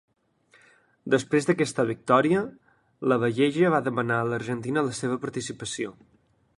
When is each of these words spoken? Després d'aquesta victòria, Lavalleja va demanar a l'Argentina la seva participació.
Després 1.13 1.47
d'aquesta 1.49 1.85
victòria, 1.91 2.41
Lavalleja 3.13 3.73
va 3.77 3.85
demanar 3.89 4.19
a 4.23 4.27
l'Argentina 4.31 4.89
la 4.91 4.99
seva 5.03 5.21
participació. 5.27 5.97